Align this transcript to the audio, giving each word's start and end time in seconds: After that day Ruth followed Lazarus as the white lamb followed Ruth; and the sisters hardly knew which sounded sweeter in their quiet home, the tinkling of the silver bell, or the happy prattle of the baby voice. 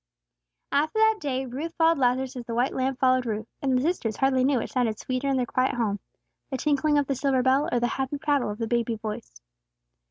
After 0.71 0.97
that 0.97 1.19
day 1.19 1.45
Ruth 1.45 1.75
followed 1.75 1.99
Lazarus 1.99 2.35
as 2.35 2.43
the 2.45 2.55
white 2.55 2.73
lamb 2.73 2.95
followed 2.95 3.27
Ruth; 3.27 3.45
and 3.61 3.77
the 3.77 3.83
sisters 3.83 4.15
hardly 4.15 4.43
knew 4.43 4.57
which 4.57 4.71
sounded 4.71 4.97
sweeter 4.97 5.27
in 5.27 5.37
their 5.37 5.45
quiet 5.45 5.75
home, 5.75 5.99
the 6.49 6.57
tinkling 6.57 6.97
of 6.97 7.05
the 7.05 7.13
silver 7.13 7.43
bell, 7.43 7.69
or 7.71 7.79
the 7.79 7.85
happy 7.85 8.17
prattle 8.17 8.49
of 8.49 8.57
the 8.57 8.65
baby 8.65 8.95
voice. 8.95 9.43